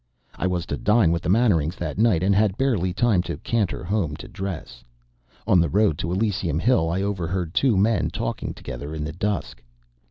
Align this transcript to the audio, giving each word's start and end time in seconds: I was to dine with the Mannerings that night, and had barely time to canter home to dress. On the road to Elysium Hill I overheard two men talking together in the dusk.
I 0.33 0.47
was 0.47 0.65
to 0.65 0.77
dine 0.77 1.11
with 1.11 1.21
the 1.21 1.29
Mannerings 1.29 1.75
that 1.75 1.99
night, 1.99 2.23
and 2.23 2.33
had 2.33 2.57
barely 2.57 2.91
time 2.91 3.21
to 3.21 3.37
canter 3.37 3.83
home 3.83 4.15
to 4.15 4.27
dress. 4.27 4.83
On 5.45 5.59
the 5.59 5.69
road 5.69 5.99
to 5.99 6.11
Elysium 6.11 6.57
Hill 6.57 6.89
I 6.89 7.03
overheard 7.03 7.53
two 7.53 7.77
men 7.77 8.09
talking 8.09 8.55
together 8.55 8.95
in 8.95 9.03
the 9.03 9.13
dusk. 9.13 9.61